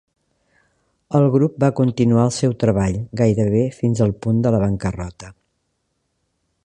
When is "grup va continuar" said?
1.35-2.23